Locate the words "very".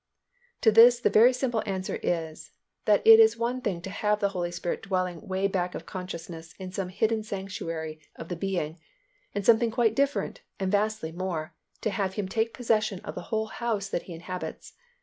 1.11-1.31